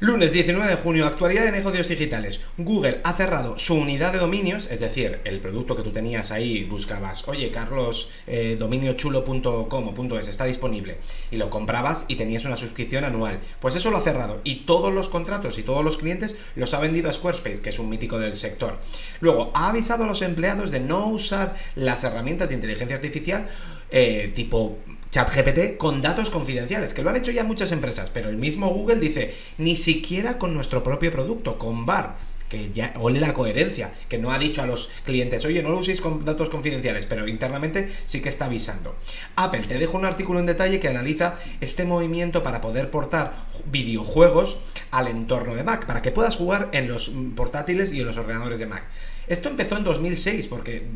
Lunes 0.00 0.30
19 0.30 0.70
de 0.70 0.76
junio, 0.76 1.06
actualidad 1.06 1.42
de 1.42 1.50
negocios 1.50 1.88
digitales. 1.88 2.40
Google 2.56 3.00
ha 3.02 3.14
cerrado 3.14 3.58
su 3.58 3.74
unidad 3.74 4.12
de 4.12 4.20
dominios, 4.20 4.68
es 4.70 4.78
decir, 4.78 5.18
el 5.24 5.40
producto 5.40 5.74
que 5.74 5.82
tú 5.82 5.90
tenías 5.90 6.30
ahí, 6.30 6.62
buscabas, 6.62 7.26
oye, 7.26 7.50
Carlos, 7.50 8.12
eh, 8.28 8.56
dominiochulo.com 8.56 9.88
o 9.88 10.18
.es 10.20 10.28
está 10.28 10.44
disponible, 10.44 10.98
y 11.32 11.36
lo 11.36 11.50
comprabas 11.50 12.04
y 12.06 12.14
tenías 12.14 12.44
una 12.44 12.56
suscripción 12.56 13.02
anual. 13.02 13.40
Pues 13.58 13.74
eso 13.74 13.90
lo 13.90 13.96
ha 13.96 14.02
cerrado 14.02 14.40
y 14.44 14.66
todos 14.66 14.94
los 14.94 15.08
contratos 15.08 15.58
y 15.58 15.64
todos 15.64 15.84
los 15.84 15.96
clientes 15.96 16.38
los 16.54 16.74
ha 16.74 16.78
vendido 16.78 17.10
a 17.10 17.12
Squarespace, 17.12 17.60
que 17.60 17.70
es 17.70 17.78
un 17.80 17.88
mítico 17.88 18.20
del 18.20 18.36
sector. 18.36 18.78
Luego, 19.18 19.50
ha 19.52 19.70
avisado 19.70 20.04
a 20.04 20.06
los 20.06 20.22
empleados 20.22 20.70
de 20.70 20.78
no 20.78 21.08
usar 21.08 21.56
las 21.74 22.04
herramientas 22.04 22.50
de 22.50 22.54
inteligencia 22.54 22.94
artificial 22.94 23.48
eh, 23.90 24.30
tipo 24.36 24.78
ChatGPT 25.10 25.76
con 25.78 26.02
datos 26.02 26.30
confidenciales, 26.30 26.92
que 26.92 27.02
lo 27.02 27.10
han 27.10 27.16
hecho 27.16 27.30
ya 27.30 27.44
muchas 27.44 27.72
empresas, 27.72 28.10
pero 28.12 28.28
el 28.28 28.36
mismo 28.36 28.68
Google 28.68 28.96
dice, 28.96 29.34
ni 29.56 29.76
siquiera 29.76 30.38
con 30.38 30.54
nuestro 30.54 30.82
propio 30.84 31.10
producto, 31.12 31.58
con 31.58 31.86
Bar, 31.86 32.16
que 32.48 32.70
ya 32.72 32.94
ole 32.98 33.20
la 33.20 33.34
coherencia, 33.34 33.92
que 34.08 34.18
no 34.18 34.32
ha 34.32 34.38
dicho 34.38 34.62
a 34.62 34.66
los 34.66 34.90
clientes, 35.04 35.44
oye, 35.44 35.62
no 35.62 35.70
lo 35.70 35.78
uséis 35.78 36.00
con 36.00 36.24
datos 36.24 36.48
confidenciales, 36.48 37.06
pero 37.06 37.28
internamente 37.28 37.92
sí 38.06 38.22
que 38.22 38.28
está 38.28 38.46
avisando. 38.46 38.96
Apple, 39.36 39.64
te 39.68 39.78
dejo 39.78 39.98
un 39.98 40.04
artículo 40.04 40.40
en 40.40 40.46
detalle 40.46 40.80
que 40.80 40.88
analiza 40.88 41.36
este 41.60 41.84
movimiento 41.84 42.42
para 42.42 42.60
poder 42.60 42.90
portar 42.90 43.34
videojuegos 43.66 44.60
al 44.90 45.08
entorno 45.08 45.54
de 45.54 45.64
Mac, 45.64 45.86
para 45.86 46.02
que 46.02 46.10
puedas 46.10 46.36
jugar 46.36 46.70
en 46.72 46.88
los 46.88 47.10
portátiles 47.36 47.92
y 47.92 48.00
en 48.00 48.06
los 48.06 48.16
ordenadores 48.16 48.58
de 48.58 48.66
Mac. 48.66 48.84
Esto 49.26 49.48
empezó 49.48 49.76
en 49.76 49.84
2006, 49.84 50.48
porque 50.48 50.86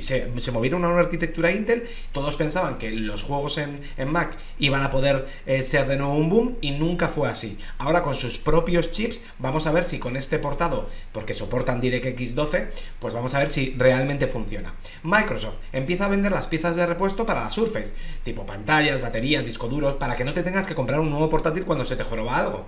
se, 0.00 0.40
se, 0.40 0.52
movieron 0.52 0.84
a 0.84 0.88
una 0.88 1.00
arquitectura 1.00 1.52
Intel, 1.52 1.88
todos 2.12 2.36
pensaban 2.36 2.78
que 2.78 2.90
los 2.90 3.22
juegos 3.22 3.58
en, 3.58 3.80
Mac 4.10 4.36
iban 4.58 4.82
a 4.82 4.90
poder 4.90 5.28
eh, 5.46 5.62
ser 5.62 5.86
de 5.86 5.96
nuevo 5.96 6.14
un 6.14 6.30
boom 6.30 6.56
y 6.60 6.72
nunca 6.72 7.08
fue 7.08 7.28
así. 7.28 7.58
Ahora 7.78 8.02
con 8.02 8.14
sus 8.14 8.38
propios 8.38 8.92
chips 8.92 9.22
vamos 9.38 9.66
a 9.66 9.72
ver 9.72 9.84
si 9.84 9.98
con 9.98 10.16
este 10.16 10.38
portado, 10.38 10.88
porque 11.12 11.34
soportan 11.34 11.80
DirectX 11.80 12.34
12, 12.34 12.68
pues 12.98 13.14
vamos 13.14 13.34
a 13.34 13.38
ver 13.38 13.50
si 13.50 13.74
realmente 13.76 14.26
funciona. 14.26 14.74
Microsoft 15.02 15.56
empieza 15.72 16.06
a 16.06 16.08
vender 16.08 16.32
las 16.32 16.46
piezas 16.46 16.76
de 16.76 16.86
repuesto 16.86 17.26
para 17.26 17.44
la 17.44 17.50
Surface, 17.50 17.94
tipo 18.22 18.46
pantallas, 18.46 19.00
baterías, 19.00 19.44
discos 19.44 19.70
duros, 19.70 19.94
para 19.94 20.16
que 20.16 20.24
no 20.24 20.34
te 20.34 20.42
tengas 20.42 20.66
que 20.66 20.74
comprar 20.74 21.00
un 21.00 21.10
nuevo 21.10 21.30
portátil 21.30 21.64
cuando 21.64 21.84
se 21.84 21.96
te 21.96 22.04
joroba 22.04 22.36
algo. 22.36 22.66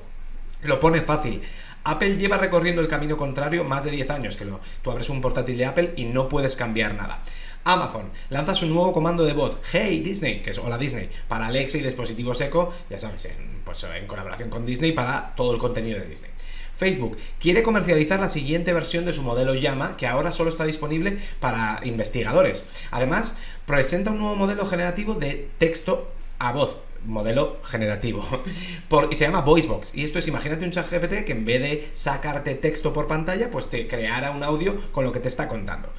Lo 0.63 0.81
pone 0.81 1.01
fácil. 1.01 1.43
Apple 1.87 2.17
lleva 2.17 2.37
recorriendo 2.37 2.83
el 2.83 2.89
camino 2.89 3.17
contrario 3.17 3.63
más 3.63 3.85
de 3.85 3.93
10 3.93 4.11
años, 4.11 4.37
que 4.37 4.45
lo, 4.45 4.61
tú 4.83 4.91
abres 4.91 5.09
un 5.09 5.21
portátil 5.21 5.57
de 5.57 5.67
Apple 5.67 5.93
y 5.97 6.05
no 6.05 6.29
puedes 6.29 6.57
cambiar 6.57 6.95
nada. 6.95 7.23
Amazon 7.63 8.11
lanza 8.29 8.57
su 8.57 8.67
nuevo 8.67 8.93
comando 8.93 9.25
de 9.25 9.33
voz, 9.33 9.59
Hey 9.73 10.01
Disney, 10.01 10.43
que 10.43 10.51
es 10.51 10.59
Hola 10.59 10.79
Disney, 10.79 11.11
para 11.29 11.47
Alexa 11.47 11.79
y 11.79 11.83
dispositivos 11.83 12.41
Echo, 12.41 12.73
ya 12.91 12.99
sabes, 12.99 13.27
en, 13.27 13.61
pues, 13.65 13.85
en 13.85 14.07
colaboración 14.07 14.51
con 14.51 14.67
Disney 14.67 14.93
para 14.93 15.35
todo 15.37 15.53
el 15.53 15.59
contenido 15.59 16.01
de 16.01 16.07
Disney. 16.07 16.31
Facebook 16.75 17.17
quiere 17.41 17.63
comercializar 17.63 18.21
la 18.21 18.29
siguiente 18.29 18.73
versión 18.73 19.05
de 19.05 19.13
su 19.13 19.23
modelo 19.23 19.55
Llama, 19.55 19.97
que 19.97 20.09
ahora 20.09 20.33
solo 20.33 20.51
está 20.51 20.65
disponible 20.65 21.19
para 21.39 21.81
investigadores. 21.85 22.69
Además, 22.91 23.39
presenta 23.65 24.11
un 24.11 24.19
nuevo 24.19 24.37
modelo 24.37 24.67
generativo 24.67 25.15
de 25.15 25.49
texto 25.59 26.11
a 26.39 26.53
voz, 26.53 26.81
modelo 27.07 27.59
generativo. 27.65 28.27
Por, 28.89 29.13
y 29.13 29.17
se 29.17 29.25
llama 29.25 29.41
VoiceBox. 29.41 29.95
Y 29.97 30.05
esto 30.05 30.19
es, 30.19 30.29
imagínate 30.29 30.65
un 30.65 30.71
chat 30.71 30.91
GPT 30.91 31.25
que 31.25 31.33
en 31.33 31.45
vez 31.45 31.63
de 31.63 31.89
sacarte 31.95 32.55
texto 32.55 32.93
por 32.93 33.07
pantalla, 33.07 33.51
pues 33.51 33.69
te 33.69 33.87
creara 33.87 34.31
un 34.31 34.43
audio 34.43 34.77
con 34.93 35.05
lo 35.05 35.13
que 35.13 35.21
te 35.21 35.29
está 35.29 35.49
contando. 35.49 35.91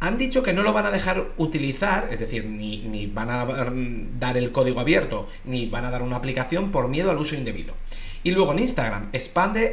Han 0.00 0.16
dicho 0.16 0.42
que 0.42 0.54
no 0.54 0.62
lo 0.62 0.72
van 0.72 0.86
a 0.86 0.90
dejar 0.90 1.32
utilizar, 1.36 2.08
es 2.10 2.20
decir, 2.20 2.46
ni, 2.46 2.78
ni 2.78 3.06
van 3.06 3.30
a 3.30 3.44
dar 4.18 4.36
el 4.38 4.50
código 4.50 4.80
abierto, 4.80 5.28
ni 5.44 5.68
van 5.68 5.84
a 5.84 5.90
dar 5.90 6.02
una 6.02 6.16
aplicación 6.16 6.70
por 6.70 6.88
miedo 6.88 7.10
al 7.10 7.18
uso 7.18 7.34
indebido. 7.34 7.74
Y 8.22 8.32
luego 8.32 8.52
en 8.52 8.58
Instagram 8.58 9.08
expande 9.12 9.72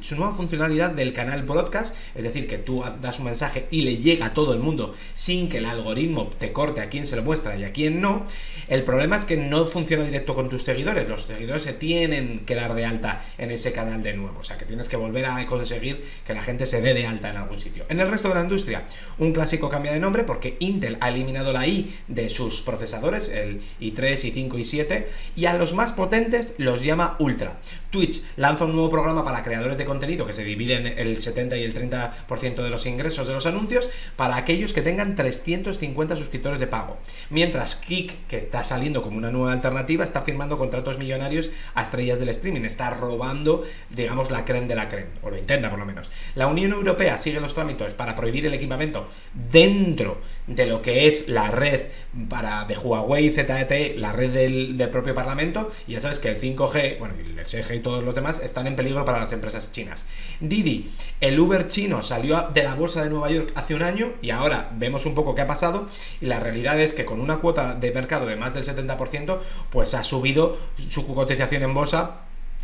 su 0.00 0.16
nueva 0.16 0.32
funcionalidad 0.34 0.90
del 0.90 1.12
canal 1.12 1.42
broadcast, 1.42 1.96
es 2.14 2.24
decir, 2.24 2.48
que 2.48 2.56
tú 2.56 2.82
das 3.02 3.18
un 3.18 3.26
mensaje 3.26 3.66
y 3.70 3.82
le 3.82 3.98
llega 3.98 4.26
a 4.26 4.34
todo 4.34 4.54
el 4.54 4.60
mundo 4.60 4.94
sin 5.14 5.48
que 5.48 5.58
el 5.58 5.66
algoritmo 5.66 6.28
te 6.38 6.52
corte 6.52 6.80
a 6.80 6.88
quién 6.88 7.06
se 7.06 7.16
lo 7.16 7.22
muestra 7.22 7.56
y 7.56 7.64
a 7.64 7.72
quién 7.72 8.00
no. 8.00 8.24
El 8.68 8.84
problema 8.84 9.16
es 9.16 9.24
que 9.26 9.36
no 9.36 9.66
funciona 9.66 10.04
directo 10.04 10.34
con 10.34 10.48
tus 10.48 10.62
seguidores, 10.62 11.08
los 11.08 11.22
seguidores 11.22 11.62
se 11.62 11.74
tienen 11.74 12.44
que 12.46 12.54
dar 12.54 12.74
de 12.74 12.86
alta 12.86 13.22
en 13.36 13.50
ese 13.50 13.72
canal 13.72 14.02
de 14.02 14.14
nuevo, 14.14 14.38
o 14.40 14.44
sea 14.44 14.56
que 14.56 14.64
tienes 14.64 14.88
que 14.88 14.96
volver 14.96 15.26
a 15.26 15.44
conseguir 15.46 16.04
que 16.26 16.34
la 16.34 16.42
gente 16.42 16.66
se 16.66 16.80
dé 16.80 16.94
de 16.94 17.06
alta 17.06 17.30
en 17.30 17.36
algún 17.36 17.60
sitio. 17.60 17.84
En 17.88 18.00
el 18.00 18.10
resto 18.10 18.28
de 18.28 18.34
la 18.34 18.42
industria, 18.42 18.84
un 19.18 19.32
clásico 19.32 19.68
cambia 19.68 19.92
de 19.92 20.00
nombre 20.00 20.24
porque 20.24 20.56
Intel 20.60 20.96
ha 21.00 21.10
eliminado 21.10 21.52
la 21.52 21.66
I 21.66 21.94
de 22.08 22.30
sus 22.30 22.62
procesadores, 22.62 23.28
el 23.30 23.60
i3, 23.80 24.32
i5 24.32 24.58
y 24.58 24.64
7, 24.64 25.08
y 25.36 25.46
a 25.46 25.54
los 25.54 25.74
más 25.74 25.92
potentes 25.92 26.54
los 26.58 26.82
llama 26.82 27.16
Ultra. 27.18 27.57
Twitch 27.90 28.22
lanza 28.36 28.64
un 28.64 28.72
nuevo 28.72 28.90
programa 28.90 29.24
para 29.24 29.42
creadores 29.42 29.78
de 29.78 29.84
contenido 29.84 30.26
que 30.26 30.32
se 30.32 30.44
divide 30.44 30.74
en 30.74 30.86
el 30.86 31.20
70 31.20 31.56
y 31.56 31.64
el 31.64 31.74
30% 31.74 32.56
de 32.56 32.70
los 32.70 32.86
ingresos 32.86 33.26
de 33.26 33.34
los 33.34 33.46
anuncios 33.46 33.88
para 34.16 34.36
aquellos 34.36 34.72
que 34.72 34.82
tengan 34.82 35.16
350 35.16 36.16
suscriptores 36.16 36.60
de 36.60 36.66
pago. 36.66 36.98
Mientras 37.30 37.76
Kik, 37.76 38.26
que 38.26 38.36
está 38.36 38.64
saliendo 38.64 39.02
como 39.02 39.16
una 39.16 39.30
nueva 39.30 39.52
alternativa, 39.52 40.04
está 40.04 40.22
firmando 40.22 40.58
contratos 40.58 40.98
millonarios 40.98 41.50
a 41.74 41.82
estrellas 41.82 42.18
del 42.18 42.28
streaming, 42.30 42.62
está 42.62 42.90
robando, 42.90 43.64
digamos, 43.90 44.30
la 44.30 44.44
creme 44.44 44.66
de 44.66 44.74
la 44.74 44.88
creme, 44.88 45.10
o 45.22 45.30
lo 45.30 45.38
intenta 45.38 45.70
por 45.70 45.78
lo 45.78 45.86
menos. 45.86 46.10
La 46.34 46.46
Unión 46.46 46.72
Europea 46.72 47.18
sigue 47.18 47.40
los 47.40 47.54
trámites 47.54 47.94
para 47.94 48.16
prohibir 48.16 48.46
el 48.46 48.54
equipamiento 48.54 49.08
dentro 49.50 50.18
de 50.48 50.66
lo 50.66 50.82
que 50.82 51.06
es 51.06 51.28
la 51.28 51.50
red 51.50 51.82
para 52.28 52.64
de 52.64 52.76
Huawei 52.76 53.30
ZTE, 53.30 53.94
la 53.96 54.12
red 54.12 54.32
del, 54.32 54.88
propio 54.90 55.14
Parlamento, 55.14 55.70
y 55.86 55.92
ya 55.92 56.00
sabes 56.00 56.18
que 56.18 56.30
el 56.30 56.40
5G, 56.40 56.98
bueno, 56.98 57.14
el 57.18 57.46
SG 57.46 57.74
y 57.74 57.80
todos 57.80 58.02
los 58.02 58.14
demás 58.14 58.42
están 58.42 58.66
en 58.66 58.74
peligro 58.74 59.04
para 59.04 59.20
las 59.20 59.32
empresas 59.32 59.70
chinas. 59.72 60.06
Didi, 60.40 60.90
el 61.20 61.38
Uber 61.38 61.68
chino 61.68 62.02
salió 62.02 62.48
de 62.52 62.62
la 62.62 62.74
bolsa 62.74 63.04
de 63.04 63.10
Nueva 63.10 63.30
York 63.30 63.52
hace 63.54 63.74
un 63.74 63.82
año 63.82 64.12
y 64.22 64.30
ahora 64.30 64.70
vemos 64.74 65.06
un 65.06 65.14
poco 65.14 65.34
qué 65.34 65.42
ha 65.42 65.46
pasado 65.46 65.88
y 66.20 66.26
la 66.26 66.40
realidad 66.40 66.80
es 66.80 66.94
que 66.94 67.04
con 67.04 67.20
una 67.20 67.36
cuota 67.36 67.74
de 67.74 67.92
mercado 67.92 68.26
de 68.26 68.36
más 68.36 68.54
del 68.54 68.64
70%, 68.64 69.38
pues 69.70 69.94
ha 69.94 70.02
subido 70.02 70.58
su 70.76 71.06
cotización 71.14 71.62
en 71.62 71.74
bolsa 71.74 72.22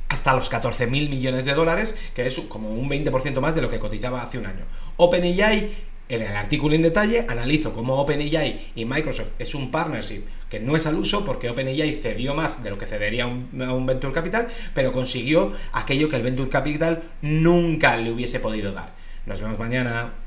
hasta 0.09 0.35
los 0.35 0.49
14 0.49 0.87
mil 0.87 1.11
millones 1.11 1.45
de 1.45 1.55
dólares, 1.55 1.99
que 2.15 2.27
es 2.27 2.39
como 2.41 2.71
un 2.71 2.89
20% 2.89 3.41
más 3.41 3.55
de 3.55 3.63
lo 3.63 3.71
que 3.71 3.79
cotizaba 3.79 4.23
hace 4.23 4.39
un 4.39 4.47
año. 4.47 4.65
OpenAI 4.97 5.73
en 6.09 6.23
el 6.23 6.37
artículo 6.37 6.75
en 6.75 6.83
detalle 6.83 7.25
analizo 7.29 7.73
cómo 7.73 8.01
OpenAI 8.01 8.73
y 8.75 8.85
Microsoft 8.85 9.33
es 9.39 9.55
un 9.55 9.71
partnership 9.71 10.25
que 10.51 10.61
no 10.61 10.77
es 10.77 10.87
al 10.87 10.97
uso 10.97 11.25
porque 11.25 11.49
OpenAI 11.51 11.93
cedió 11.93 12.35
más 12.35 12.63
de 12.63 12.71
lo 12.71 12.79
que 12.79 12.87
cedería 12.87 13.27
un, 13.27 13.49
un 13.61 13.87
Venture 13.87 14.13
Capital, 14.13 14.49
pero 14.75 14.93
consiguió 14.93 15.53
aquello 15.73 16.09
que 16.09 16.17
el 16.17 16.23
Venture 16.23 16.51
Capital 16.51 17.03
nunca 17.23 17.97
le 17.97 18.13
hubiese 18.13 18.41
podido 18.41 18.73
dar. 18.73 18.93
Nos 19.27 19.41
vemos 19.41 19.59
mañana. 19.59 20.24